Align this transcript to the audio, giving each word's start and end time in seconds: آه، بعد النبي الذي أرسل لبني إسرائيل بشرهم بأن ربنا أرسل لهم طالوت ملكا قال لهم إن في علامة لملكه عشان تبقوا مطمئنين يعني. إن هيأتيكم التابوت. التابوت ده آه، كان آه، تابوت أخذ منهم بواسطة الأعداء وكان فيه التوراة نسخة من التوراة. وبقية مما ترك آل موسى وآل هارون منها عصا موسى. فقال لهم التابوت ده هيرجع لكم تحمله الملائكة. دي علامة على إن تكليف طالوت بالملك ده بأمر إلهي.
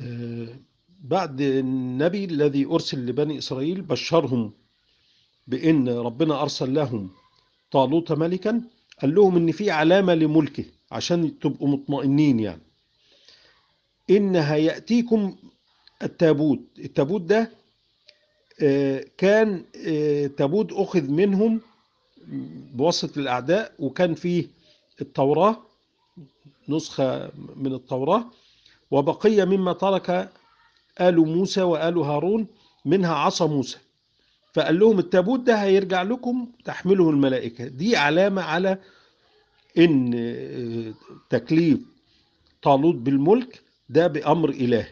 آه، 0.00 0.48
بعد 1.00 1.40
النبي 1.40 2.24
الذي 2.24 2.66
أرسل 2.66 3.06
لبني 3.06 3.38
إسرائيل 3.38 3.82
بشرهم 3.82 4.52
بأن 5.46 5.88
ربنا 5.88 6.42
أرسل 6.42 6.74
لهم 6.74 7.10
طالوت 7.70 8.12
ملكا 8.12 8.62
قال 9.02 9.14
لهم 9.14 9.36
إن 9.36 9.52
في 9.52 9.70
علامة 9.70 10.14
لملكه 10.14 10.64
عشان 10.92 11.38
تبقوا 11.38 11.68
مطمئنين 11.68 12.40
يعني. 12.40 12.62
إن 14.10 14.36
هيأتيكم 14.36 15.36
التابوت. 16.02 16.60
التابوت 16.78 17.20
ده 17.20 17.50
آه، 18.62 19.04
كان 19.18 19.64
آه، 19.86 20.26
تابوت 20.26 20.72
أخذ 20.72 21.10
منهم 21.10 21.60
بواسطة 22.74 23.18
الأعداء 23.18 23.72
وكان 23.78 24.14
فيه 24.14 24.46
التوراة 25.00 25.56
نسخة 26.68 27.30
من 27.56 27.72
التوراة. 27.74 28.24
وبقية 28.94 29.44
مما 29.44 29.72
ترك 29.72 30.32
آل 31.00 31.16
موسى 31.16 31.62
وآل 31.62 31.98
هارون 31.98 32.46
منها 32.84 33.14
عصا 33.14 33.46
موسى. 33.46 33.78
فقال 34.54 34.78
لهم 34.78 34.98
التابوت 34.98 35.40
ده 35.40 35.54
هيرجع 35.54 36.02
لكم 36.02 36.48
تحمله 36.64 37.10
الملائكة. 37.10 37.66
دي 37.66 37.96
علامة 37.96 38.42
على 38.42 38.78
إن 39.78 40.94
تكليف 41.30 41.78
طالوت 42.62 42.94
بالملك 42.94 43.62
ده 43.88 44.06
بأمر 44.06 44.48
إلهي. 44.48 44.86